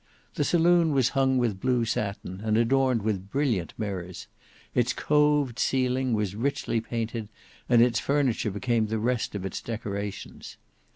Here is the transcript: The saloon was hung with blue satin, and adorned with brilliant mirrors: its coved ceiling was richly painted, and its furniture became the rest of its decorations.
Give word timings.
The 0.33 0.43
saloon 0.43 0.93
was 0.93 1.09
hung 1.09 1.37
with 1.37 1.59
blue 1.59 1.85
satin, 1.85 2.41
and 2.43 2.57
adorned 2.57 3.03
with 3.03 3.29
brilliant 3.29 3.75
mirrors: 3.77 4.25
its 4.73 4.93
coved 4.93 5.59
ceiling 5.59 6.13
was 6.13 6.33
richly 6.35 6.81
painted, 6.81 7.29
and 7.69 7.83
its 7.83 7.99
furniture 7.99 8.49
became 8.49 8.87
the 8.87 8.97
rest 8.97 9.35
of 9.35 9.45
its 9.45 9.61
decorations. 9.61 10.57